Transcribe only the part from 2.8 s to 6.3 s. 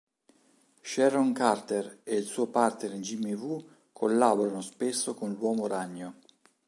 Jimmy Woo collaborano spesso con l'Uomo Ragno.